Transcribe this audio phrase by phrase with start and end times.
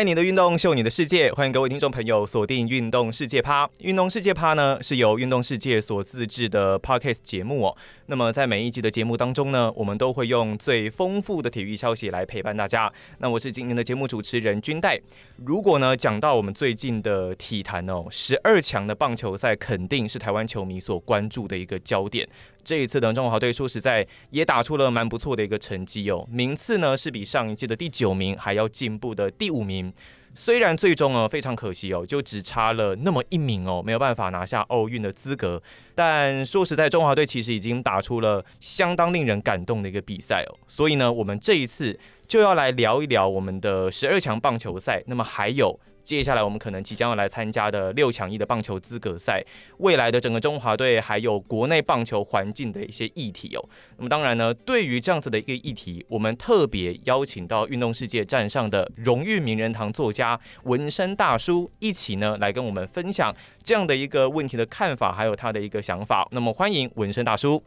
[0.00, 3.66] 爱你的运动，秀你的世界，欢迎各位听众朋友锁定《运动世界趴》。
[3.80, 7.76] 《运动世界趴》呢是由运动世界所自制的 Podcast 节目哦。
[8.06, 12.90] 那么在每一集的节目当中呢，我们都会用最丰富的体育消息来陪伴大家。
[13.18, 14.98] 那我是今天的节目主持人君代。
[15.44, 22.26] 如果呢讲到我们最近的体坛哦，十二强的棒球赛肯定是台湾球迷所关注的一个焦点。
[22.64, 29.92] 这一次的中华队说实在也打出了蛮不错的一个成绩哦，名次呢是比上一届的第九名还要进步的第五名。
[30.32, 35.60] 虽然最终呢非常可惜哦，就只差了那么一名哦，没有办法拿下奥运的资格。
[35.94, 40.54] 但说实在，中华队其实已经打出了相当令人感动的一个比赛哦。
[40.68, 45.02] 所以呢，我们这一次就要来聊一聊我们的十二强棒球赛。
[45.06, 45.78] 那么还有。
[46.10, 49.44] 接下来我们可能即将要来参加的六强一的棒球资格赛，
[49.78, 53.64] 未来的整个中华队还有国内棒球环境的一些议题哦。
[53.96, 66.26] 那么当然呢，对于这样子的一个议题，我们特别邀请到运动世界站上的荣誉名人堂作家文生大叔一起呢来跟我们分享这样的一个问题的看法，还有他的一个想法。
[66.32, 67.62] 那么欢迎文生大叔。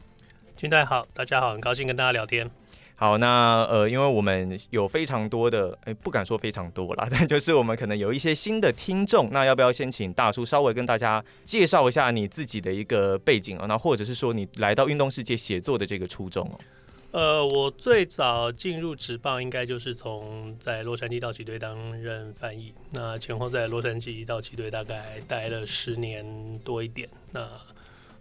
[0.57, 2.51] 君代好，大家好，很高兴跟大家聊天。
[3.03, 13.65] 好，那呃，因为我们有非常多的，哎，不敢说非常多了， 但就是我们可能有一些新的听众，那要不要先请大叔稍微跟大家介绍一下你自己的一个背景啊？
[13.67, 16.57] 那或者是说你来到运动世界写作的这个初衷哦？
[17.11, 27.49] 呃，我最早进入职棒应该就是从在洛杉矶道奇队担任翻译，那前后在洛杉矶道奇队大概待了十年多一点，那。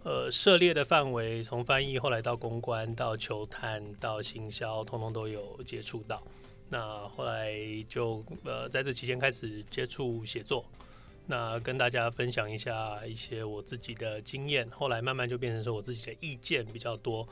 [0.03, 6.21] 呃，涉猎的范围从翻译，后来到公关，到球探，到行销，通通都有接触到。
[6.69, 7.55] 那后来
[7.87, 10.65] 就呃，在这期间开始接触写作，
[11.25, 14.69] 那跟大家分享一下一些我自己的经验。
[14.71, 17.25] 后来慢慢就变成说我自己的意见比较多。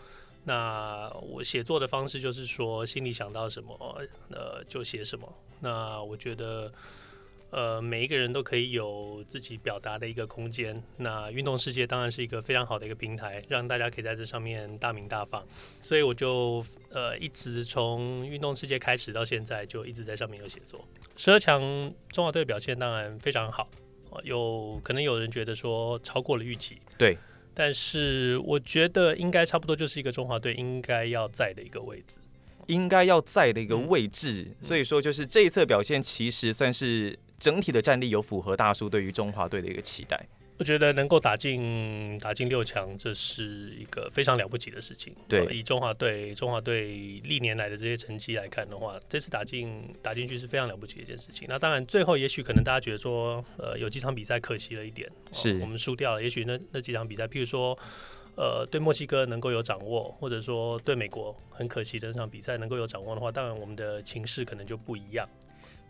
[0.46, 5.28] 那我写作的方式就是说，心里想到什么，呃，就写什么。
[5.60, 6.72] 那我觉得。
[7.52, 10.74] 呃，每一个人都可以有自己表达的一个空间。
[10.96, 15.46] 那运动世界当然是一个非常好的一个平台，让大家可以在这上面大鸣大放。
[15.82, 20.88] 所以我就呃一直从运动世界开始到现在，就一直在上面有写作。
[21.18, 21.62] 十二强
[22.10, 23.70] 中华队的表现当然非常好，
[24.24, 27.18] 有可能有人觉得说超过了预期，对。
[27.54, 32.18] 但是我觉得应该差不多就是一个中华队应该要在的一个位置，
[32.68, 34.48] 应该要在的一个位置。
[34.48, 37.20] 嗯，所以说，就是这一次表现其实算是。
[37.42, 40.24] 整体的战力有符合大叔对于中华队的一个期待，
[40.60, 45.12] 我觉得能够打进打进六强，这是一个非常了不起的事情。
[45.28, 51.48] 对，以中华队中华队历年来的这些成绩来看的话，这次打进打进去是非常了不起的一件事情。
[51.50, 56.22] 那当然，最后也许可能大家觉得说，呃，有几场比赛可惜了一点，是我们输掉了。
[56.22, 57.76] 也许那那几场比赛，譬如说，
[58.36, 65.28] 呃，对墨西哥能够有掌握，或者说对美国很可惜的那场比赛能够有掌握的话，当然我们的情势可能就不一样。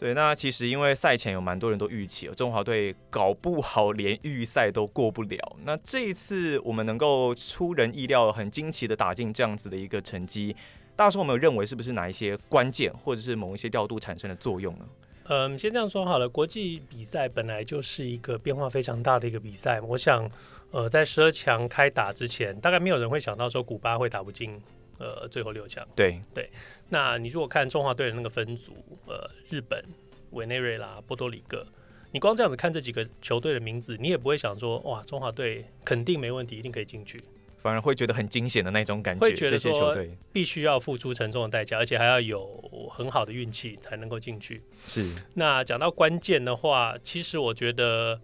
[0.02, 5.38] 对，那其实因为赛前有蛮多人都预期，中华队搞不好连预赛都过不了。
[5.64, 10.56] 那这一次我们能够出人意料、很惊奇的打进这样子的一个成绩，
[10.96, 14.86] 大叔有没有认为是不是哪一些关键，或者是某一些调度产生的作用呢？
[15.26, 19.80] 嗯，先这样说好了，国际比赛本来就是一个变化非常大的一个比赛。
[19.82, 20.28] 我想，
[20.72, 24.60] 呃，在十二强开打之前，大概没有人会想到说古巴会打不进。
[25.02, 25.84] 呃，最后六强。
[25.96, 26.48] 对对，
[26.90, 28.72] 那你如果看中华队的那个分组，
[29.08, 29.84] 呃，日本、
[30.32, 31.66] 委内瑞拉、波多黎各，
[32.12, 37.24] 你光这样子看这几个球队的名字，你也不会想说，哇，中华队肯定没问题，一定可以进去，
[37.58, 39.22] 反而会觉得很惊险的那种感觉。
[39.22, 42.62] 会觉得说，这些球队必须要付出沉重的代价，而且还要有
[42.94, 44.62] 很好的运气才能够进去。
[44.86, 45.16] 是。
[45.34, 48.22] 那讲到关键的话，其实我觉得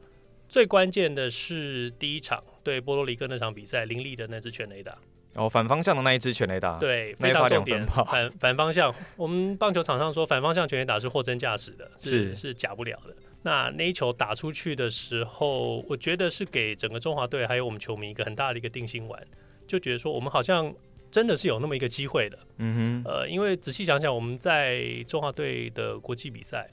[0.47, 4.97] 最关键的是第一场对波多黎各那场比赛，林立的那支全垒打。
[5.37, 7.85] 哦，反方向的那一支全垒打，对，非常重点。
[7.85, 13.15] 反 反方向，我们棒球场上说反方向全垒打是货真价实的，是是，是假不了的。
[13.43, 19.23] 那那一球打出去的时候，我觉得是给整个中华队还有我们球迷一个很大的一个定心丸，
[19.67, 20.73] 就觉得说我们好像
[21.11, 22.39] 真的是有那么一个机会的。
[22.57, 26.67] 嗯哼，呃，因为仔细想想，我们在中华队的国际比赛，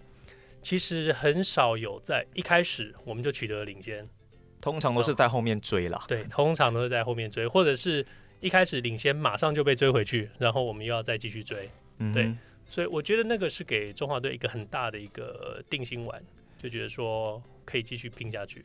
[0.63, 4.09] 其实很少有在一开始我们就取得了领先，
[4.63, 6.03] 通常都是在后面追了。
[6.09, 8.05] 对，通常都是在后面追，或者是。
[8.45, 12.31] 一开始领先，马上就被追回去，然后我们又要再继续追，嗯、对，
[12.67, 16.23] 所以我觉得那个是给中华队一个很大的一个定心丸，
[16.63, 18.63] 就觉得说可以继续拼下去。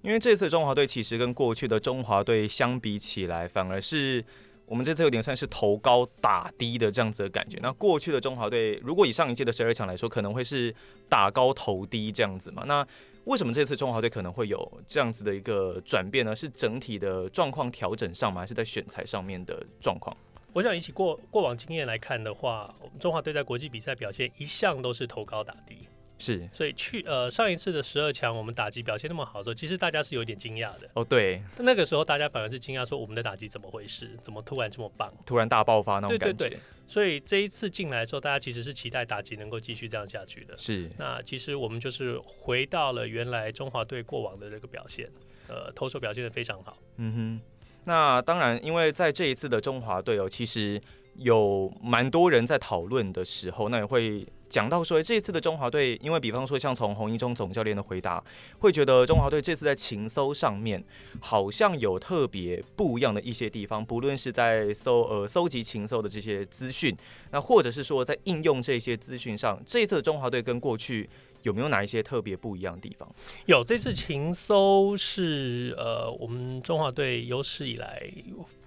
[0.00, 4.24] 因为这次中华队其实跟过去的中华队相比起来，反而是
[4.64, 7.58] 我们这次有点算是头高打低的这样子的感觉。
[7.60, 10.74] 那过去的中华队，如果以上一届的十二强来说，可能会是
[11.06, 12.64] 打高投低这样子嘛？
[12.66, 12.86] 那
[13.28, 16.34] 为什么这次中华队可能会有这样子的一个转变呢？
[16.34, 18.40] 是整体的状况调整上吗？
[18.40, 20.16] 还是在选材上面的状况？
[20.54, 25.86] 我想，以起过过往经验来看的话，我们中华队在国际比赛表现一向都是投高打低。
[26.18, 30.90] 是，所以去呃上一次的十二强，我们打击表现那么好的时候，其实大家是有点惊讶的。
[30.94, 36.34] 哦，对，那个时候大家反而是惊讶说我们的打击怎么回事，怎么突然这么棒，突然大爆发那种感觉。
[36.34, 36.60] 对对对。
[36.86, 40.58] 所以这一次进来之后，大家其实是期待打击能够继续这样下去的。
[40.58, 40.90] 是。
[40.98, 45.08] 那其实我们就是回到了原来中华队过往的这个表现，
[45.48, 46.78] 呃，投手表现的非常好。
[46.96, 47.40] 嗯哼。
[47.84, 50.80] 那当然，因为在这一次的中华队哦，其实。
[51.20, 58.22] 有蛮多人在讨论的时候，那也会讲到说，这次的中华队，因为比方说像从洪一中总教练的回答，
[58.60, 60.82] 会觉得中华队这次在情搜上面
[61.20, 66.96] 好像有特别不一样的一些地方，不论是在搜呃搜集情搜的这些资讯，
[67.30, 71.08] 那或者是说在应用这些资讯上，这次的中华队跟过去
[71.42, 73.08] 有没有哪一些特别不一样的地方？
[73.46, 78.10] 有，这次情搜是呃我们中华队有史以来。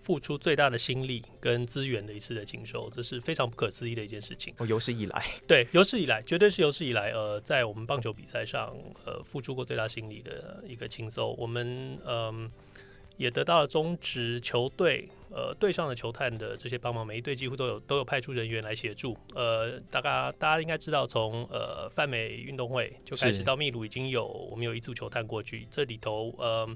[0.01, 4.51] 付出最大的心力跟资源的一次的经收，这是非常不可思议的一件事情。
[4.57, 8.75] 哦，有史以来，对，有史以来，绝对是有史以来，呃，在我们棒球比赛上，
[9.06, 11.30] 呃，付出过最大心力的一个情搜。
[11.38, 12.51] 我们嗯、呃，
[13.18, 19.15] 也得到了中职球队，呃，队上的球探的这些帮忙，每一队几乎都有都有派出人员来协助。
[19.36, 26.68] 呃，大家大家应该知道，从呃泛美运动会就开始到秘鲁，已经有我们有一组球探过去，这里头呃。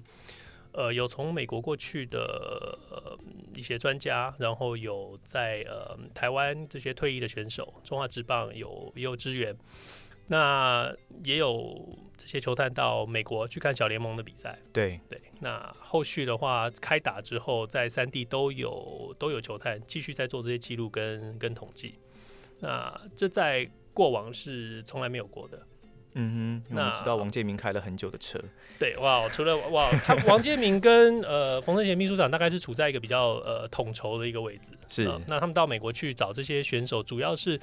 [0.78, 3.18] 呃，有从美国过去的呃
[3.56, 9.56] 一些专家，然后有在呃台湾这些退役的选手，中华职棒有也有支援，
[10.28, 10.94] 那
[11.24, 14.60] 也有这些球探到美国去看小联盟的比赛。
[14.74, 21.96] 对对，那后续的话开打之后，在三地都有都有球探继续在做这些记录跟跟统计，
[22.60, 25.66] 那这在过往是从来没有过的。
[26.18, 28.40] 嗯哼，那我知道王建民开了很久的车。
[28.80, 34.72] 对，哇，除了哇，他王建民跟呃冯胜贤秘书长大概是处在一个比较呃统筹的一个位置。
[34.90, 37.60] 是、呃，那他们到美国去找这些选手，主要是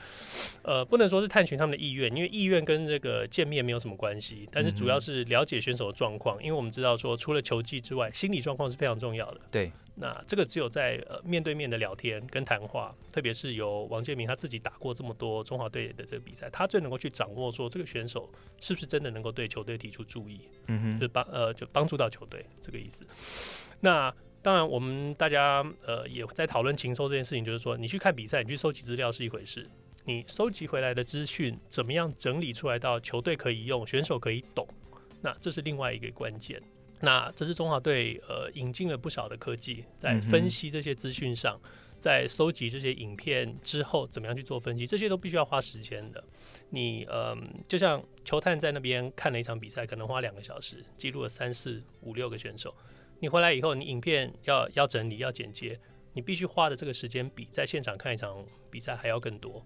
[0.63, 9.41] 呃不能说是探寻他们的意愿，因为意愿跟这个见面没有什么关系，但是主要是了解选手的状况，因为我们知道说除了球技之外，心理状况是非常重要的。
[9.51, 9.73] 对。
[9.95, 23.07] 那这个只有在呃面对面的聊天跟谈话，特别是由王建民他自己打过这么多中华队的这个比赛，他最能够去掌握说这个选手是不是真的能够对球队提出注意，嗯哼，就帮呃就帮助到球队这个意思。
[23.81, 29.69] 那当然我们大家呃也在讨论情搜这件事情，就是说你去看比赛，你去收集资料是一回事，
[30.07, 34.67] 你收集回来的资讯怎么样整理出来到球队可以用，选手可以懂，
[35.21, 36.61] 那这是另外一个关键。
[37.05, 41.61] 那这是中华队呃引进了不少的科技，在分析这些资讯上，
[41.99, 46.23] 在收集这些影片之后，怎么样去做分析，这些都必须要花时间的。
[46.71, 52.73] 你呃，就像球探在那边看了一场比赛，可能花两个小时，记录了三四五六个选手。
[53.19, 55.77] 你回来以后，你影片要要整理要剪接，
[56.13, 59.65] 你必须花的这个时间比在现场看一场比赛还要更多。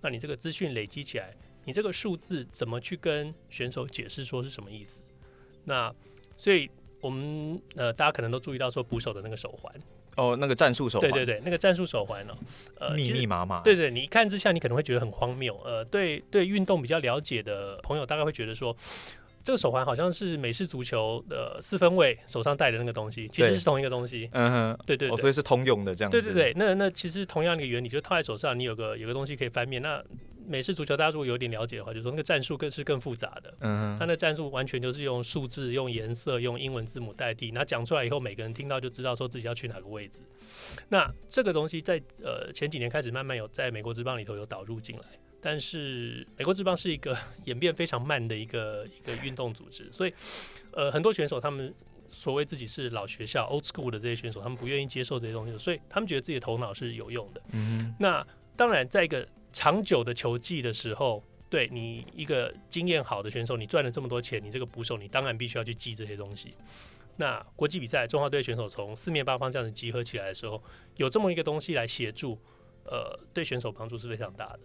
[0.00, 1.32] 那你这个资讯累积起来，
[1.64, 5.00] 你这个数字怎么去跟选手解释说是什么意思？
[5.64, 5.94] 那
[6.42, 6.68] 所以，
[7.00, 9.72] 我们呃，大家可能都注意到说捕手的那个手环
[10.16, 12.34] 哦，那个战术手环，对对对，那个战术手环哦，
[12.80, 15.56] 呃，密密麻麻，对对，你一看之下，你可能会觉得很荒谬。
[15.64, 18.76] 呃，对对，运动比较了解的朋友，大概会觉得说，
[19.44, 24.28] 这个手环好像是美式足球的四分卫手上戴的那个东西，其实是同一个东西。
[24.32, 26.20] 嗯哼，对对所以是通用的这样子。
[26.20, 29.80] 对对对，那那其实同样的原理，就套在手上，你有个有个东西可以翻面。
[29.80, 30.02] 那
[30.46, 33.54] 美式足球，大家如果有点了解的话，就是说那个战术更是更复杂的。
[33.60, 37.50] 嗯，他那战术完全就是用数字、用颜色、用英文字母代替。
[37.52, 40.20] 那讲出来以后，每个人听到就知道说自己要去哪个位置。
[40.88, 45.04] 那这个东西在呃前几年开始慢慢有在美国职棒里头有导入进来，
[45.40, 50.14] 但是美国职棒是一个演变非常慢的一个一个运动组织，所以
[50.72, 51.72] 呃很多选手他们
[52.10, 57.42] 所谓自己是老学校 old school 的这些选手，他们不愿意接受这些东西，所以他们觉得自己的头脑是有用的。
[57.52, 59.26] 嗯，那当然在一个。
[59.52, 66.54] 长久的球技的时候，对你一个经验好的选手，你赚了这么多钱，你这个捕手，你当然必须要去记这些东西。
[67.16, 70.62] 那国际比赛，中华队选手从四面八方这样子集合起来的时候，
[70.96, 72.38] 有这么一个东西来协助，
[72.84, 74.60] 呃，对选手帮助是非常大的。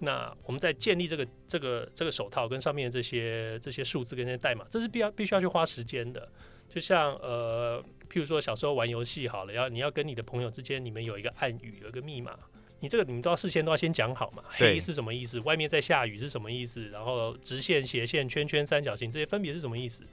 [0.00, 6.28] 那我们在建立这个这个这个手套跟上面这些这些数字跟这些代码，这是必要必须要去花时间的。
[6.68, 12.36] 就像呃，譬如说小时候玩游戏好了，要你要跟你的朋友之间，你们有一个暗语，有一个密码。
[12.84, 14.42] 你这个你们都要事先都要先讲好嘛？
[14.46, 15.40] 黑是什么意思？
[15.40, 16.90] 外面在下雨是什么意思？
[16.90, 20.04] 然后直线、斜线、圈圈、三角形这些分别是什么意思？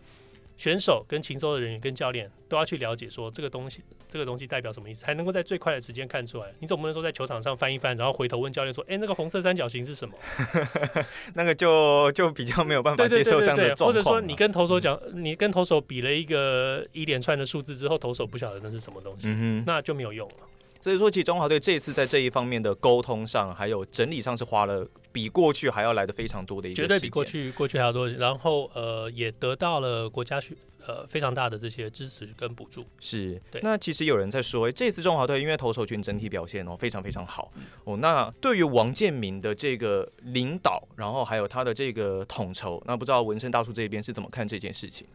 [0.58, 6.54] 选手跟禽兽的人员跟教练都要去了解，说这个东西这个东西代表什么意思，才能够在最快的时间看出来。
[6.60, 10.16] 你总不能说在球场上翻一翻，然后回头问教练说：“哎、欸，那个红色三角形是什么？
[11.34, 13.92] ”那个就就比较没有办法接受这样的状况。
[13.92, 20.48] 或者说你跟投手讲，嗯、你跟投手比了一个一连串的数字之后，投手不晓得那是什么东西，嗯、那就没有用了。
[20.82, 28.10] 所以说，其实中华队这次在这一方面的沟通上，还有整理上是花了比过去还要来的非常多的一个，绝对比过去过去还要多。
[28.10, 30.58] 然后呃，也得到了国家许
[30.88, 32.84] 呃非常大的这些支持跟补助。
[33.00, 33.62] 是，对。
[33.64, 37.98] 那其实有人在说，欸、这次中华队因为投手群整体表现哦非常非常好、嗯、哦。
[37.98, 45.06] 那对于王建民的这个领导，然后还有他的这个统筹，那不知道文生大叔这边是怎么看这件事情？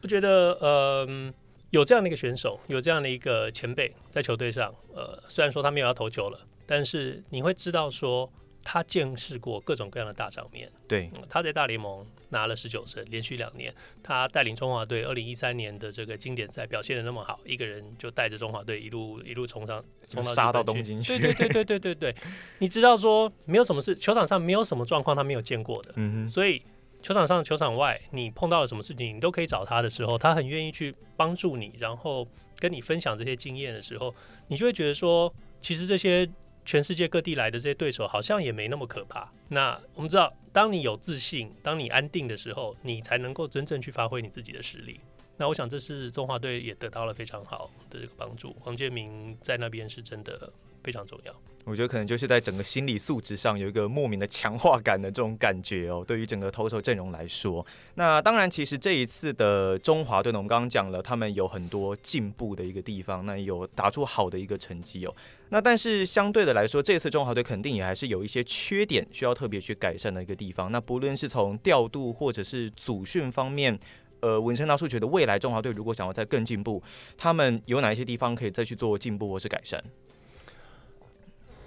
[0.00, 1.32] 我觉得呃。
[1.74, 10.70] 有这样的一个选手，有这样的一个前辈在球队上，呃，虽然说他没有要投球了，但是你会知道说他见识过各种各样的大场面。
[10.86, 21.18] 对，嗯、他在大联盟拿了十九胜，连续两年，他带领中华队二零一三年的这个经典赛表现的那么好，一个人就带着中华队一路一路冲上，冲到杀到东京去。
[21.18, 22.16] 对对对对对对对，
[22.58, 26.62] 你知道说没有什么事，球场上没有什么状况他没有见过的，嗯哼，所以。
[27.04, 34.14] 球场上、球场外，你碰到了什么事情，你都可以找他的时候，他很愿意去帮助你，然后跟你分享这些经验的时候，
[34.48, 35.30] 你就会觉得说，
[35.60, 36.26] 其实这些
[36.64, 39.30] 全世界各地来的这些对手好像也没那么可怕。
[39.48, 44.98] 那我们知道，当你有自信，当你安定的时候，你才能够真正去发挥你自己的实力。
[45.36, 48.54] 那我想，这是中华队也得到了非常好的这个帮助。
[48.60, 51.34] 黄建明在那边是真的非常重要。
[51.64, 56.04] 我觉得可能就是在整个心理素质上有一个莫名的强化感的这种感觉哦。
[56.06, 57.64] 对于整个投手阵容来说，
[57.94, 65.16] 那当然其实这一次的中华队呢，我们刚刚讲了，他们有很多进步的一个地方，那有打出好的一个成绩哦。
[65.48, 70.70] 那但是相对的来说，这次中华队肯定也还是有一些缺点需要特别去改善的一个地方。
[70.70, 73.78] 那不论是从调度或者是组训方面，
[74.24, 76.82] 呃，文生大叔觉得未来中华队如果想要再更进步，
[77.18, 79.84] 他们有哪一些地方可以再去做进步或是改善？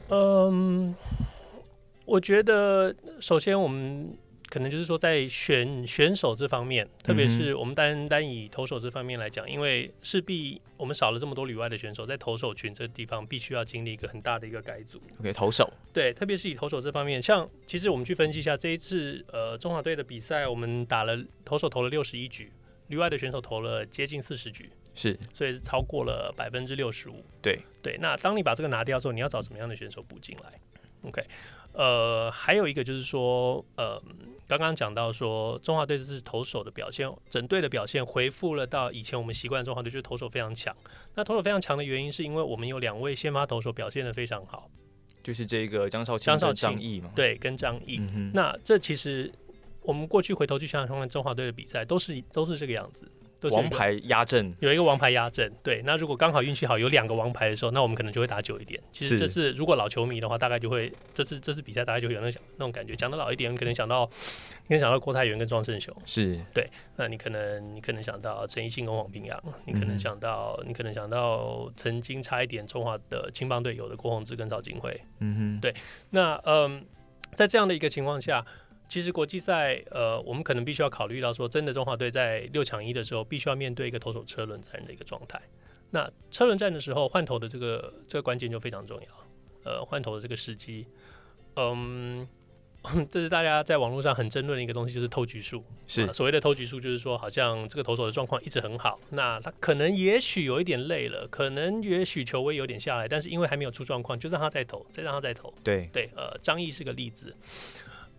[0.10, 0.96] 嗯，
[2.06, 4.18] 我觉得首先我们
[4.58, 15.00] 可能就是说，在选选手这方面，特别是我们单单以投手这方面来讲，因为势必我们少了这么多旅外的选手，在投手群这个地方必须要经历一个很大的一个改组。
[15.20, 22.52] OK，投手对，特别是以投手这方面，像其实我们去分析一下这一次呃中华队的比赛，我们打了投手投了六十一局，
[22.88, 24.68] 旅外的选手投了接近四十局。
[24.96, 27.24] 是，所以是超过了百分之六十五。
[27.44, 30.60] 对对，那当你把这个拿掉之后，你要找什么样的选手补进来
[31.04, 31.22] ？OK，
[31.78, 34.02] 呃，还有一个就是说，呃，
[34.48, 40.76] 刚刚讲到说中华队这是投手的表现，整队的表现恢复了到以前我们习惯的中华队，就是投手非常强。
[41.14, 44.68] 那投手非常强的原因，是因为我们有两位先发投手表现的非常好，
[45.22, 47.12] 就是这个江少庆、江少庆、张毅嘛。
[47.16, 47.98] 对，跟张毅。
[48.00, 49.32] 嗯、那这其实
[49.84, 53.08] 我们过去回头去想想看，中华队的比赛都是都是这个样子。
[53.52, 55.82] 王牌压阵，有一个王牌压阵，对。
[55.86, 58.82] 那如果刚好运气好，有两个王牌的时候，那我们可能就会打久一点。
[58.92, 62.96] 其实这是如果老球迷的话，大概就会这次这次比赛大概就会有那种那种感觉。
[62.96, 64.10] 讲的老一点，你可能想到，
[64.64, 66.68] 你可能想到郭泰源跟庄胜雄，是对。
[66.96, 75.76] 那你可能你可能想到陈奕迅跟黄平阳，你可能想到、嗯、你可能想到曾经差一点中华的青棒队友的郭宏志跟赵金辉，嗯哼，对。
[76.10, 76.84] 那嗯，
[77.36, 78.46] 在这样的一个情况下。
[78.88, 85.42] 其实国际赛，呃，我们可能必须要考虑到说，真的中华队在六抢一的时候，必须要面对一个投手车轮战的一个状态。
[85.92, 89.08] 那车轮战的时候，换头的这个这个关键就非常重要。
[89.64, 90.88] 呃，换头的这个时机，
[91.58, 92.26] 嗯，
[93.12, 95.62] 这是大家在网络上很争论的一个东西，就是投局数。
[95.86, 105.54] 是、啊、所谓的投局数，就是说，好像这个投手的状况一直很好，那他可能也许有一点累了，可能也许球威有点下来，但是因为还没有出状况，就让他再投，再让他再投。
[105.62, 107.36] 对对，呃，张毅是个例子。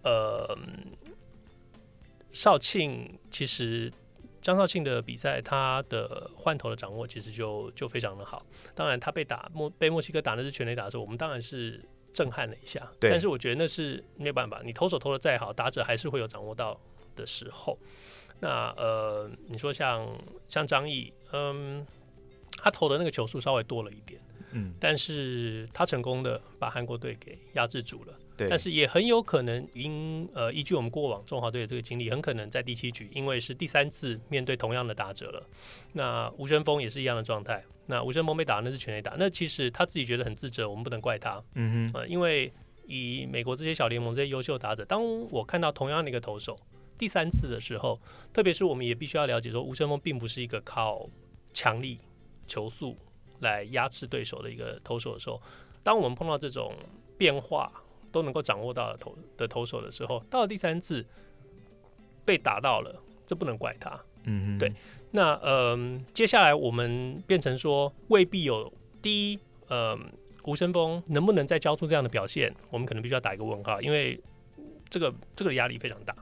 [0.03, 0.57] 呃，
[2.31, 3.93] 少庆其实
[4.41, 8.45] 张少庆的比赛，他的换头的掌握其实就就非常的好。
[8.75, 12.89] 当然，他被打墨被墨西哥打那是全垒打的时候，我们当然是震撼了一下。
[13.01, 16.81] 对，但是我觉得那是没有办法，你投手投的再好，打者还是会有掌握到
[17.17, 17.77] 的时候。
[18.41, 20.09] 那呃，你说像
[20.49, 21.85] 像张毅，嗯，
[22.57, 24.21] 他投的那个球数稍微多了一点，
[24.53, 28.15] 嗯，但是他成功的把韩国队给压制住了。
[28.49, 35.43] 但是也很有可能因呃依据我们过往中华队的这个经历，很可能在第七局，因为是第三次面对同样的打者了。
[35.95, 37.65] 那吴声峰也是一样的状态。
[37.87, 41.43] 那吴声峰被打那是全垒打，那其实他自己觉得很自责，我们不能怪他。
[41.55, 42.53] 嗯哼，呃，因为
[42.87, 46.55] 以美国这些小联盟这些优秀打者，当我看到同样的一个投手
[46.99, 47.99] 第三次的时候，
[48.31, 51.09] 特别是我们也必须要了解说，吴声峰并不是一个靠
[51.55, 51.99] 强力
[52.47, 52.95] 球速
[53.41, 55.41] 来压制对手的一个投手的时候，
[55.83, 56.75] 当我们碰到这种
[57.17, 57.73] 变化。
[58.11, 61.05] 都能够掌握到的投的投手的时候，到了第三次
[62.25, 63.91] 被打到了，这不能怪他。
[64.25, 64.73] 嗯嗯，对。
[65.11, 69.37] 那嗯、呃，接下来我们变成说，未必有第一，
[69.69, 69.99] 嗯、呃，
[70.45, 74.21] 吴升峰能不能再交出这样的表现，我们可能必须要打一个问号，因为
[74.91, 76.15] 这个这个压力非常大。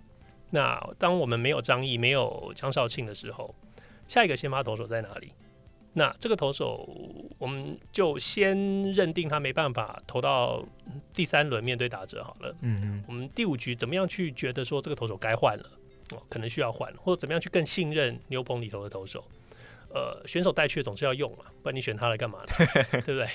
[0.50, 3.52] 那当我们没有张毅、没有江少庆的时候，
[4.06, 5.32] 下一个先发投手在哪里？
[5.98, 6.86] 那这个投手
[7.38, 8.54] 我们就先
[8.92, 10.62] 认定他没办法投到
[11.14, 12.54] 第三轮面对打者好了。
[12.60, 15.70] 嗯嗯，我们第五局怎么样去觉得说这个投手该换了？
[16.10, 19.24] 哦，可能需要换，或者怎么样去更信任牛棚里头的投手？
[19.88, 22.46] 呃，选手带去总是要用嘛，不然你选他来干嘛呢？
[23.00, 23.28] 对不对？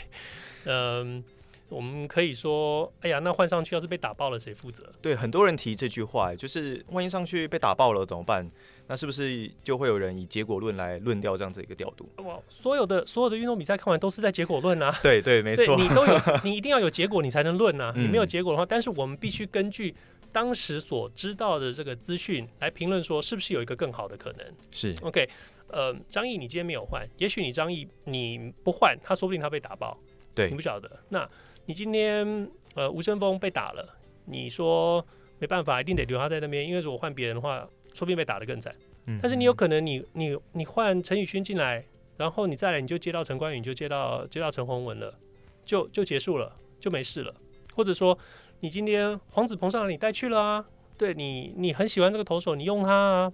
[0.65, 1.23] 嗯。
[1.71, 4.83] 我们可以说，哎呀，那换上去要是被打爆了，谁负责？
[5.01, 8.49] 对，很多人提这句话，就是万一上去被打爆了怎么办？
[8.87, 12.09] 那是不是就会有人以结果论来论掉这样子一个调度？
[12.23, 14.93] 哇，所有的所有的运动比赛看完都是在结果论啊！
[15.01, 17.93] 对对，没错，你都有， 你一定要有结果，你才能论啊！
[17.95, 19.95] 你没有结果的话，但是我们必须根据
[20.33, 24.45] 当时所知道的这个资讯来评论，说是不是有一个更好的可能？
[24.71, 25.29] 是 OK，
[25.69, 29.97] 呃，张毅，你今天没有换，也许你张毅你不换，他说不定他被打爆，
[30.35, 31.29] 对，你不晓得那。
[31.71, 33.85] 你今天呃吴升峰被打了，
[34.25, 35.01] 你说
[35.39, 38.75] 没办法，一定得留他在那边，因为如果换别人的话，说不定被打得更惨。
[39.05, 41.81] 嗯，但是你有可能你你你换陈宇勋进来，
[42.17, 45.17] 然后你再来你就接到陈冠宇，你就接到接到陈宏文了，
[45.63, 47.33] 就就结束了，就没事了。
[47.73, 48.19] 或者说
[48.59, 50.65] 你今天黄子鹏上来你带去了啊，
[50.97, 53.33] 对你你很喜欢这个投手，你用他啊，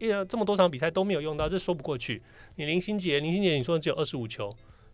[0.00, 2.22] 呃这么多场比赛都没有用到，这说不过去。
[2.56, 4.50] 你林心杰林心杰你说只有二十五球，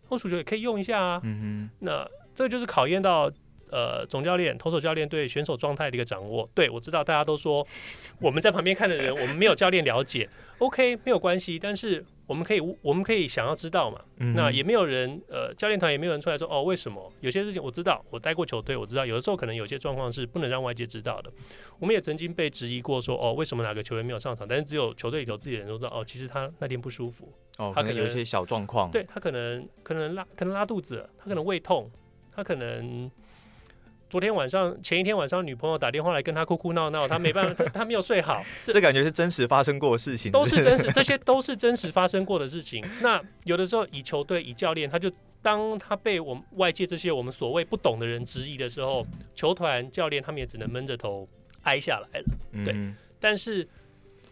[0.09, 1.21] 二十五球也可以用一下啊。
[1.23, 2.05] 嗯哼，那。
[2.33, 3.31] 这个就是考验到
[3.71, 6.49] 呃总教练、投手教练对选手状态的一个掌握。
[6.53, 7.65] 对，我知道大家都说
[8.19, 10.29] 我们在旁边看的人，我们没有教练了解。
[10.59, 13.99] OK，没有关系，但是我们可以我们可以想要知道嘛。
[14.17, 21.31] 嗯、那也没有人呃教练团也没有人出来说哦为什么有些事情我知道，我待过球队我知道，有的时候可能有些状况是不能让外界知道的。
[21.79, 31.89] 我们也曾经被质疑过说哦为什么哪个球员没有上场，但是只有球队里头自己的人都知道哦其实他那天不舒服哦，他可能有一些小状况，对他可能可能拉可能拉肚子，他可能胃痛。
[32.35, 33.09] 他可能
[34.09, 38.43] 昨天晚上、前一天晚上，女朋友打电话来跟他哭哭闹闹，他没办法，他，他没有睡好。
[38.65, 42.83] 这，这感觉是真实发生过的事情，都是真实， 这些都是真实发生过的事情。
[43.01, 45.09] 那有的时候，以球队、以教练，他就
[45.41, 51.25] 当他被我们外界这些我们所谓不懂的人质疑的时候，球团、教练他们也只能闷着头
[51.63, 52.25] 挨下来了。
[52.65, 53.65] 对，嗯、但是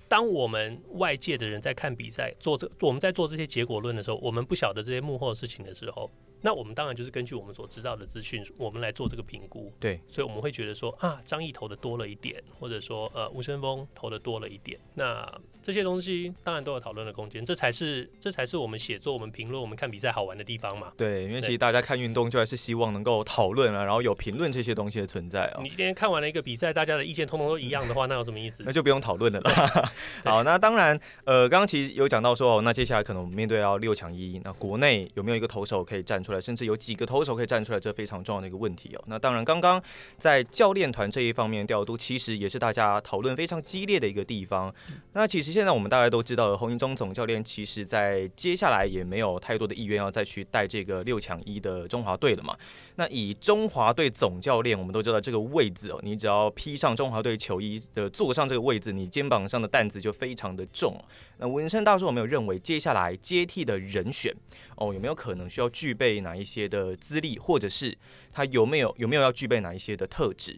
[0.10, 6.12] 当我们外界的人在看比赛、做这我们在做这些结果论的时候，我们不晓得这些幕后的事情的时候。
[6.42, 9.74] 那我们当然就是根据我们所知道的资讯，我们来做这个评估。
[9.80, 14.80] 对，所以我们会觉得说啊，张毅投的多了一点，或者说呃，吴升峰投的多了一点。
[14.96, 15.30] 那
[15.62, 20.94] 这些东西当然都有讨论的空间，这才是这才是我们写作、我们评论、我们看比赛好玩的地方嘛。
[20.96, 25.60] 对，因为其实大家看运动就还是希望能够讨论啊，然后有评论这些东西的存在啊。
[25.62, 28.64] 你今天看完了一个比赛，大家的意见通通都一样的话，那有什么意思？
[28.66, 29.92] 那就不用讨论了啦。
[30.24, 37.10] 好，那当然，呃，刚刚其实有讲到说，那接下来可能我们面对要六强一，那国内有没有一个投手可以站出出来，甚至有几个。
[37.10, 39.04] 投手可以站出来，这非常重要的一个问题哦。
[39.08, 39.82] 那当然，刚刚
[40.20, 44.72] 在教练团这一方面调度，其实也是大家讨论非常激烈的一个地方。
[45.14, 52.56] 那其实现在我们大家都知道，洪一中总教练其实在接下来也没有太多的意愿要再去带这个六强一的中华队了嘛。
[52.98, 60.96] 那以中华队总教练，我们都知道这个位置哦，你只要披上中华队球衣的坐上这个位置，你肩膀上的担子就非常的重。
[61.40, 64.32] 那文生大叔有没有认为接下来接替的人选
[64.76, 67.98] 哦，有没有可能需要具备哪一些的资历，或者是
[68.32, 70.58] 他有没有有没有要具备哪一些的特质？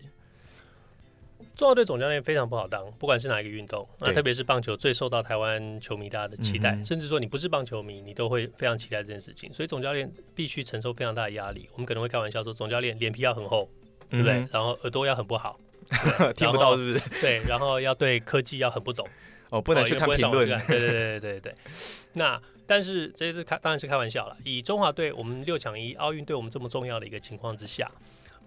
[1.56, 9.52] 中华队总教练非常不好当，不管是哪一个运动，那特别是棒球最受到台湾球迷大家的期待，嗯、甚至说你不是棒球迷，你都会非常期待这件事情。
[9.54, 11.68] 所以总教练必须承受非常大的压力。
[11.74, 13.70] 我们可能会开玩笑说，总教练脸皮要很厚，
[14.10, 14.36] 对不对？
[14.36, 15.60] 嗯、然后耳朵要很不好，
[16.36, 17.22] 听不到是不是？
[17.22, 19.08] 对，然后要对科技要很不懂。
[19.52, 20.48] 哦，不能去看评论。
[20.66, 21.56] 对对对对对
[22.14, 24.36] 那但是这是开当然是开玩笑了。
[24.46, 27.92] 以中华队我们六强一奥运对我们这么重要的一个情况之下，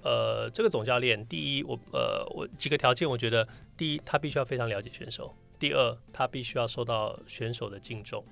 [0.02, 5.26] 呃，这个总教练第一，我呃我几个条件，我觉得第一，他必须要非常了解选手；
[5.58, 8.24] 第二，他必须要受到选手的敬重，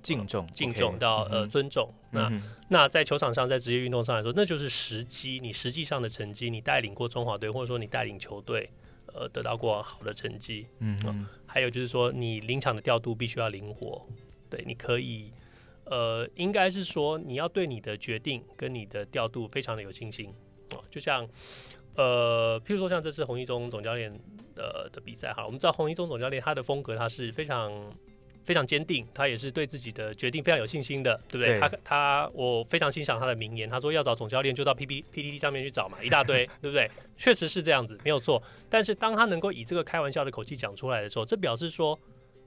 [0.00, 1.92] 敬重、呃、敬重到呃尊重。
[2.12, 8.70] 嗯、那、嗯、那在球场上，在职业运动上来说，那就是时机，你实际上的成绩，你带领过中华队，或者说你带领球队。
[9.18, 14.06] 呃，得到过好的成绩，嗯还有就是说，你临场的调度必须要灵活，
[14.48, 15.32] 对，你可以，
[15.86, 20.30] 呃，应该是说你要对你的决定跟你的调度非常的有信心，
[20.70, 21.28] 哦、呃，就像，
[21.96, 24.12] 呃，譬如说像这次洪一中总教练
[24.54, 27.72] 的的比赛，哈，我们知道洪一中总教练他的风格他是非常。
[28.48, 31.58] 非常坚定，他也是对自己的决定非常有信心的，对不对？
[31.58, 36.90] 对他他我非常欣赏他的名言，他说要找总教练就到 P P P T T 上面去找嘛，一大堆， 对不对？
[37.18, 38.42] 确实是这样子，没有错。
[38.70, 41.98] 但是当他能够以这个开玩笑的口气讲出来的时候，这表示说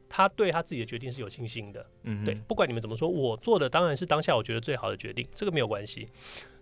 [0.09, 1.85] 他对他自己的决定是有信心的。
[2.01, 6.07] 嗯，对，不管你们怎么说，我做的当然是当下我觉得最好的决定，这个没有关系。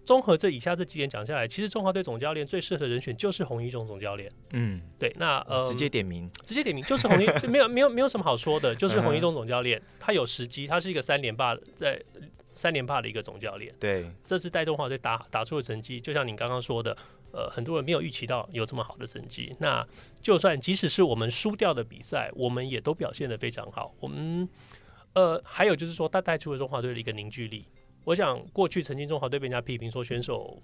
[0.10, 4.28] 综合这以下这几点讲下来，其实中华队总教练最适合的人选就是洪一中总教练。
[4.54, 12.02] 嗯，对，那呃，直接点名，直接点名 就是洪一，没有没有没有什么好说的， 就是洪一中总教练，他有时机，他是一个三连霸在
[12.48, 13.72] 三连霸的一个总教练。
[13.80, 16.98] 对，这次带中华队打打出的成绩，就像你刚刚说的，
[17.32, 19.56] 呃，很多人没有预期到有这么好的成绩。
[19.60, 19.88] 那
[20.24, 23.94] 就算即使是我们输掉的比赛，我们也都表现得非常好。
[24.00, 24.50] 我们
[25.14, 27.68] 呃，还有就是说，他带出了中华队的一个凝聚力。
[28.10, 30.60] 我想过去曾经中华队被人家批评说选手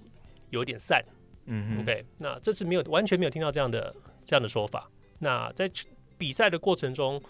[0.50, 1.00] 有点散，
[1.46, 4.90] 嗯，OK，，那这次没有完全没有听到这样的这样的说法。
[5.20, 5.70] 那在
[6.18, 7.22] 比赛的过程中，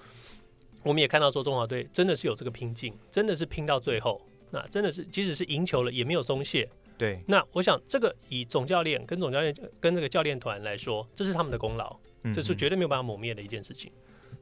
[0.83, 4.21] 我们也看到说中华队真的是有这个拼劲，真的是拼到最后。
[4.51, 6.65] 那真的是即使是赢球了也没有松懈。
[6.97, 11.93] 对，那我想这个以总教练跟总教练跟这个教练团来说，这是他们的功劳，
[12.33, 13.91] 这是绝对没有办法抹灭的一件事情。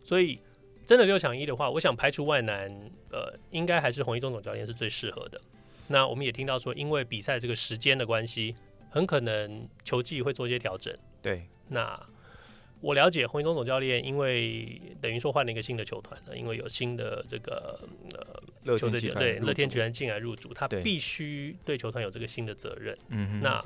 [0.04, 0.40] 所以
[0.86, 2.70] 真的六强一的话，我想排除万难，
[3.10, 5.42] 呃，应该还是洪一中总教练是最适合的。
[5.88, 8.56] 那我们也听到说，因为比赛这个时间的关系，
[8.89, 10.96] 很可能球技会做一些调整。
[11.22, 12.00] 对，那
[12.80, 17.80] 我了解洪一中总教练，因为等于说换了一个新的球团了，因为有新的这个
[18.65, 22.98] 呃球队对乐天集团进来入主，他必须对球团有这个新的责任。
[23.10, 23.41] 嗯。
[23.41, 23.63] 那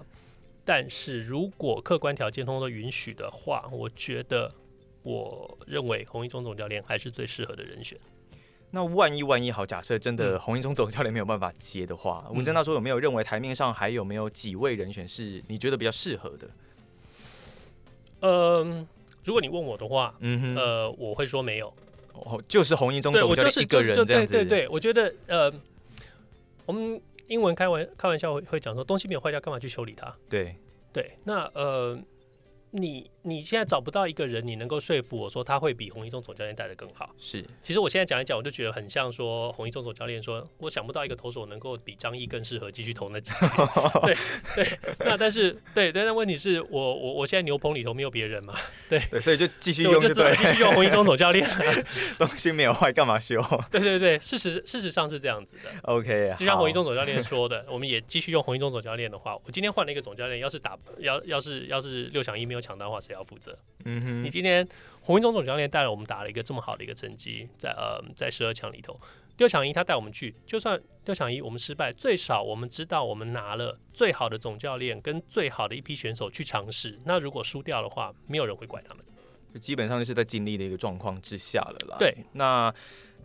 [0.65, 4.53] 但是如果客观条件通通都允许的话，我觉得
[5.01, 7.97] 我认为洪一中总教练还是最适合的人选。
[8.71, 16.49] 那万一万一好，假设真的洪一中总教练没有办法接的话，文正大说有没有认为台面上还有没有几位人选是你觉得比较适合的？
[18.21, 18.87] 嗯，
[19.23, 21.73] 如果你问我的话，嗯哼，呃，我会说没有，
[22.13, 24.33] 哦，就是洪一中总教练一个人这样子。
[24.33, 25.53] 对对对，我觉得呃，
[26.65, 30.13] 我们英文开玩开玩笑会会讲说，东西没有坏掉，干嘛去修理它？
[30.29, 30.55] 对
[30.91, 31.97] 对，那呃。
[32.69, 37.13] 你你现在找不到一个人，你能够说服我说他会比洪一中总教练带的更好。
[37.19, 43.31] 是，其实我现在讲一讲，我就觉得很像说洪一中总教练说，我想不到一个投手能够比张毅更适合继续投那几
[44.03, 44.15] 对
[44.55, 48.55] 对，那但是对，但是问题是我我我现在牛棚里头没有别人嘛，
[48.87, 51.47] 对对，所以就继续用就，对继续用洪一中总教练，
[52.17, 53.41] 东西没有坏干嘛修？
[53.69, 55.69] 对对对，事实事实上是这样子的。
[55.83, 63.57] OK，就像洪一中总教练说的，我们也继续用洪一中总教练的话，我今天换了一个总教练，要是打要要是要是六抢一没有抢到的话，谁要负责？
[63.85, 64.67] 嗯哼，你今天
[65.01, 68.99] 洪一中总教练带了我们打了一个这么好的一个成绩，在呃在十二强里头，
[69.37, 76.97] 六强一他带我们去，就算六强一我们失败，最少我们知道我们拿了最好的总教练跟最好的一批选手去尝试。
[77.05, 79.03] 那如果输掉的话，没有人会怪他们，
[79.59, 81.97] 基本上就是在尽力的一个状况之下了啦。
[81.99, 82.73] 对，那。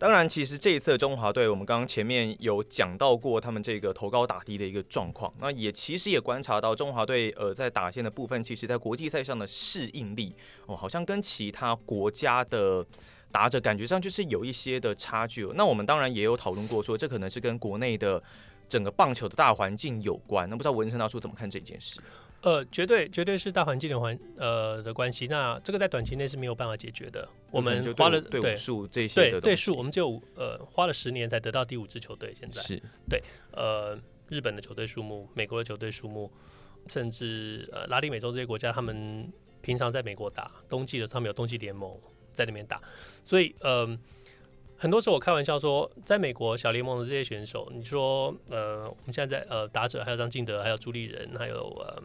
[0.03, 5.33] 当然，其实这一次的中华队，我们刚刚前面有讲到过他们这个投高打低的一个状况。
[5.39, 10.35] 那也其实也观察到中华队呃在打线的部分，其实在国际赛上的适应力
[10.65, 12.85] 哦，好像跟其他国家的
[13.31, 15.49] 打者感觉上就是有一些的差距。
[15.55, 18.21] 那我们当然也有讨论过，说这可能是跟国内的
[18.67, 20.49] 整个棒球的大环境有关。
[20.49, 22.01] 那不知道文生大叔怎么看这件事？
[22.43, 27.27] 呃，绝对绝对是大环境的环呃的关系，那这个在短期内是没有办法解决的。
[27.49, 32.33] 我们花了对对数这些对对数，我们只有呃花了十年才得到第五支球队。
[32.35, 36.29] 现在是对呃日本的球队数目、美国的球队数目，
[36.87, 41.97] 甚至呃拉丁美洲这些国家，他们平常在美国打冬季的时候，他们有冬季联盟
[42.33, 42.81] 在那边打，
[43.23, 43.97] 所以呃。
[44.83, 52.03] 很多时候我开玩笑说，在美国小联盟的这些选手，你说呃，我们现在在呃打者还有张敬德，还有朱立人，还有呃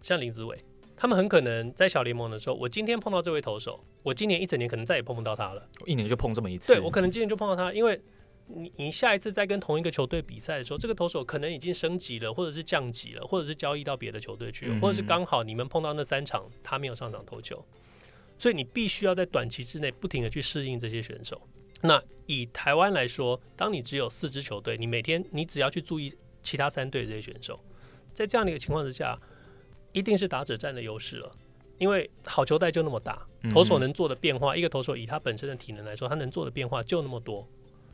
[0.00, 0.56] 像林子伟，
[0.96, 5.68] 他们很可能在小联盟的时候，我今天碰到这位投手，我今年一整年可能再也碰不到他了。
[5.84, 6.72] 一年就碰这么一次？
[6.72, 8.00] 对，我可能今年就碰到他，因为
[8.46, 17.62] 你你下一次再跟同一个球队比赛的时候，这个投手可能已经升级了，或者是降级了，或者是交易到别的球队去了，或者是刚好你们碰到那三场他没有上场投球，
[18.38, 21.38] 所以你必须要在短期之内不停的去适应这些选手。
[21.82, 27.58] 那以台湾来说，当你只有四支球队，你每天你只要去注意其他三队这些选手，
[28.12, 29.18] 在这样的一个情况之下，
[29.92, 31.30] 一定是打者占的优势了。
[31.78, 37.48] 因为好球带就那么大，投手能做的变化，嗯、一个投手以他本身的体能来说，他能做的变化就那么多。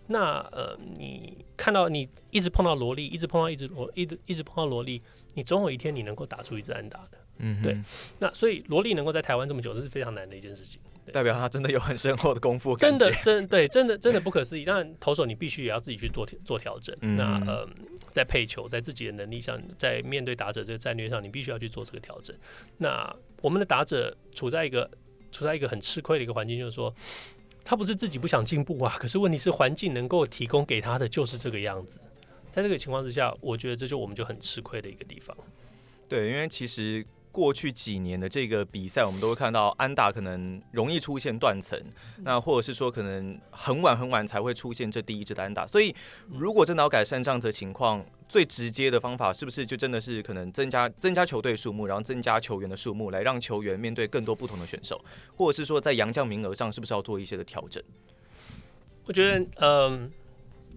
[0.08, 5.00] 那呃，你看到你一直碰到萝莉，一直碰到一直萝，一直一直碰到萝莉，
[5.34, 7.18] 你总有一天你能够打出一支安打的。
[7.38, 7.80] 嗯，对。
[8.18, 10.80] 那所以萝莉能够在台湾这么久，这是非常难的一件事情。
[11.12, 14.64] 代表他真的有很深厚的功夫，真的真对，真的真的不可思议。
[14.64, 16.94] 当然，投手你必须也要自己去做做调整。
[17.00, 17.68] 嗯、那呃，
[18.10, 22.36] 在配球，在自己的能力上，在面对打者这个战略上，你必须要去做这个调整。
[22.78, 24.90] 那我们的打者处在一个
[25.30, 26.94] 处在一个很吃亏的一个环境，就是说，
[27.64, 32.00] 他不是自己不想进步啊，可是问题是环境能够提供给他的就是这个样子。
[32.50, 35.36] 在这个情况之下，我觉得这就我们就很吃亏的一个地方。
[36.08, 37.06] 对，因为其实。
[37.36, 41.78] 过去几年的这个比赛，我们都会看到安打可能容易出现断层，
[42.22, 45.66] 那或者是说可能很晚很晚才会出现这第一支的安打。
[45.66, 45.94] 所以
[46.30, 54.98] 如果真的要改善这样子的情况，最直接的方法是不是就真的是可能增加增加球队数目，然后增加球员的数目，来让球员面对更多不同的选手，
[55.36, 57.82] 或者是说在洋将名额上是不是要做一些的调整？
[59.04, 60.10] 我觉得，嗯。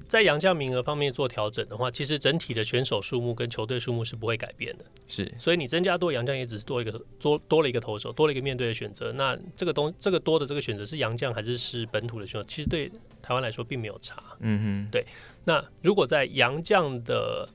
[0.08, 4.86] 在洋将名额方面做调整的话，其实整体的选手数目跟球队数目是不会改变的。
[5.08, 9.12] 是，所以你增加多洋将也只是多一个多多了一个投手，多了一个面对的选择。
[9.12, 12.46] 那这个东这个多的这个选择是洋将还是是本土的选手？
[12.48, 14.24] 其实对台湾来说并没有差。
[14.40, 15.06] 嗯哼，对。
[15.46, 17.48] 那如果在洋将的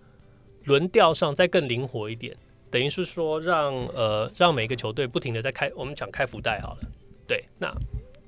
[0.64, 2.36] 轮调上再更灵活一点，
[2.70, 6.80] 等于是说让呃让每个球队不停的在开，我们讲开福袋好了。
[7.26, 7.74] 对，那。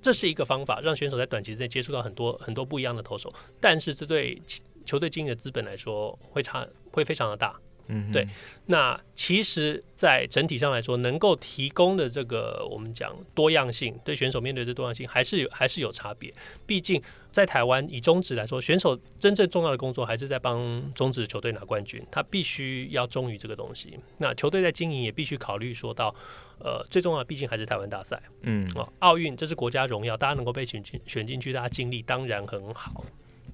[0.06, 3.28] 这是一个方法，让选手在短期之内接触到很多很多不一样的投手，
[3.60, 4.40] 但是这对
[4.84, 7.58] 球队经营的资本来说会差，会非常的大。
[7.88, 8.24] 嗯，对。
[8.66, 16.32] 那其实，在整体上来说，能够提供的这个我们讲多样性，对选手面对的多样性，还是有还是有差别。
[16.66, 23.98] 毕竟在台湾，以中职来说，选手真正重要的工作还是在帮中职球队拿冠军，他必须要忠于这个东西。
[24.18, 26.14] 那球队在经营也必须考虑说到，
[26.58, 28.20] 呃，最重要的毕竟还是台湾大赛。
[28.42, 33.04] 嗯，哦，奥运这是国家荣耀，大家能够被选进选进去，大家经历当然很好。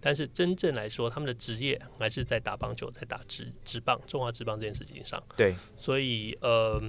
[0.01, 5.23] 但是真正来说，他们的职业还是在打棒球，在打职职棒、中华职棒这件事情上。
[5.37, 6.83] 对，所以呃，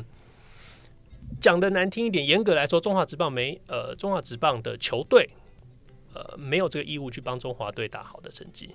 [1.40, 5.30] 讲的难听一点，严格来说，中华职棒没呃，中华职棒的球队
[6.16, 8.72] 呃，没有这个义务去帮中华队打好的成绩，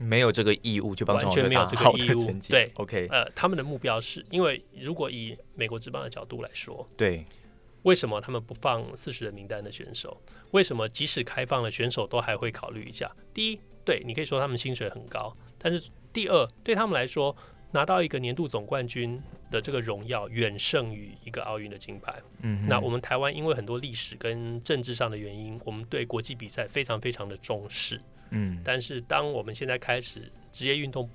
[0.00, 2.50] 没有这个义务去帮中华队打好的成绩。
[2.54, 7.24] 对，OK，呃，他们的目标是因为如果以美国职棒的角度来说，对，
[7.82, 10.20] 为什么他们不放四十人名单的选手？
[10.52, 13.14] 为什么即使开放了选手都还会考虑一下？
[13.34, 13.60] 第一。
[13.82, 17.34] 对，你可以说他们薪水很高，但是第二，对他们来说，
[17.72, 22.14] 拿到一个年度总冠军的这个荣耀，远胜于一个奥运的金牌。
[22.42, 27.98] 嗯，那我们台湾因为很多历史跟政治上的原因，我们对国际比赛非常非常的重视。
[28.30, 31.08] 嗯，但是当我们现在开始职业运动，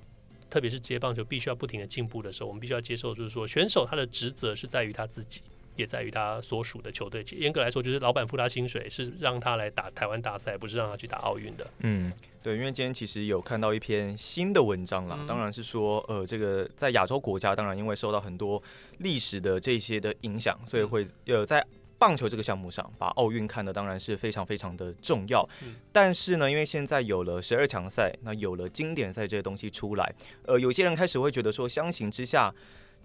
[0.48, 5.42] 特别是职业棒球，必须要不停的进步的时候，我们必须要接受，就是说选手他的职责是在于他自己。
[5.76, 7.22] 也在于他所属的球队。
[7.32, 11.66] 严格来说，就是老板付他薪水，是让他来打台湾大赛，不是让他去打奥运的。
[11.80, 12.10] 嗯，
[12.42, 18.62] 对，因为今天其实有看到一篇新的文章啦，嗯、当然是说，呃，这个在亚洲国家，当然因为受到很多
[19.00, 21.62] 历史的这些的影响，所以会呃在
[21.98, 25.48] 棒球这个项目上，把奥运看的当然是非常非常的重要。
[25.64, 30.14] 嗯、但是呢，因为现在有了十二强赛，那有了经典赛这些东西出来，
[30.46, 32.54] 呃，有些人开始会觉得说，相形之下。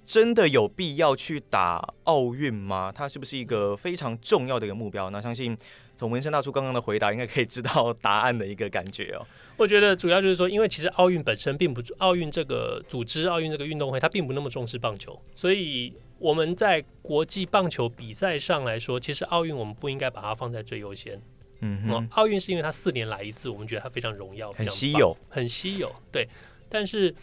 [0.04, 2.91] 真的有必要去打奥运吗？
[2.93, 5.12] 它是不是一个非常重要的一个目标？
[5.12, 5.56] 那相信
[5.95, 9.23] 从文生大叔刚刚的回答，应该可以知道答案的一个感觉哦。
[9.58, 21.19] 我觉得主要就是说，因为其实奥运本身并不，奥运这个组织奥运这个运动会，它并不那么重视棒球，所以我们在国际棒球比赛上来说，其实奥运我们不应该把它放在最优先。
[21.62, 25.91] 嗯哼，奥运是因为它四年来一次，我们觉得它非常荣耀，很稀有，很稀有。
[26.12, 26.27] 对，
[26.69, 27.13] 但是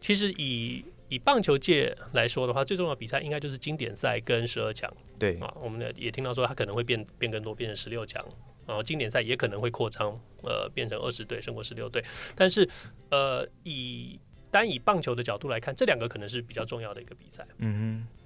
[0.00, 4.90] 其实以以棒球界来说的话，最重要的比赛应该就是经典赛跟十二强。
[5.18, 8.24] 对啊，我们也听到说它可能会变变更多，变成十六强。
[8.66, 12.02] 然后经典赛也可能会扩张，呃，变成二十队胜过十六队。
[12.34, 12.66] 但是，
[13.10, 14.18] 呃，以
[14.50, 17.46] 单以棒球的角度来看，这两个可能是比较重要的一个比赛。
[17.58, 18.19] 嗯哼。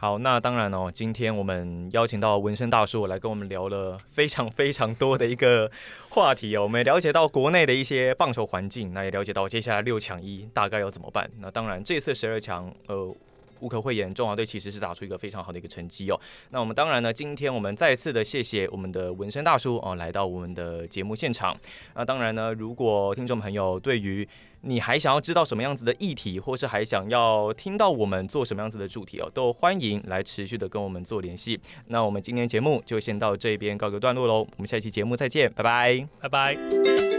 [0.00, 0.90] 好，那当然哦。
[0.90, 5.70] 今天我们邀请到纹身大叔来跟我们聊了非常非常多的一个
[6.08, 6.62] 话题哦。
[6.62, 11.30] 我们也了解到国内的一些棒球环境，那也了解到接下来六强一大概要怎么办。
[11.36, 13.14] 那当然，这次十二强，呃，
[13.60, 16.18] 无可讳言，中华队其实是打出一个非常好的一个成绩哦。
[16.48, 21.54] 那我们当然呢，今天我们再次的谢谢我们的纹身大叔哦，来到我们的节目现场。
[21.94, 24.26] 那当然呢，如果听众朋友对于
[24.62, 31.58] 你还想要知道什么样子的议题，或是还想要听到我们做什么样子的主题哦，都欢迎来持续的跟我们做联系。
[31.86, 37.09] 那我们今天节目就先到这边告个段落喽，我们下期节目再见，拜拜，拜拜。